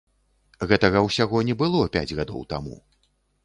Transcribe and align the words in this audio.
Гэтага 0.71 1.03
ўсяго 1.09 1.43
не 1.51 1.57
было 1.61 1.85
пяць 1.99 2.15
гадоў 2.23 2.41
таму. 2.55 2.75